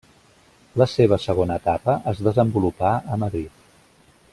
La 0.83 0.87
seva 0.93 1.19
segona 1.27 1.57
etapa 1.61 1.95
es 2.13 2.25
desenvolupà 2.31 2.99
a 3.17 3.23
Madrid. 3.27 3.67